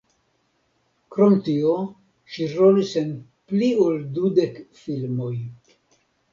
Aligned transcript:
Krom 1.15 1.35
tio 1.47 1.73
ŝi 2.37 2.49
rolis 2.55 2.95
en 3.03 3.13
pli 3.53 3.71
ol 3.87 4.03
dudek 4.19 4.61
filmoj. 4.85 5.33